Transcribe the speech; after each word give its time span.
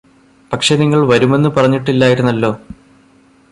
പക്ഷെ 0.51 0.75
നിങ്ങള് 0.75 1.05
വരുമെന്ന് 1.05 1.49
പറഞ്ഞിട്ടില്ലായിരുന്നല്ലോ 1.49 2.51